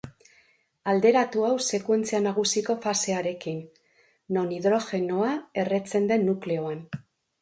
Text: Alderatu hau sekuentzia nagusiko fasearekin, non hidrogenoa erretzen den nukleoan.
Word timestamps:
Alderatu 0.93 1.43
hau 1.49 1.59
sekuentzia 1.77 2.21
nagusiko 2.27 2.77
fasearekin, 2.85 3.61
non 4.39 4.53
hidrogenoa 4.57 5.37
erretzen 5.65 6.09
den 6.15 6.27
nukleoan. 6.33 6.87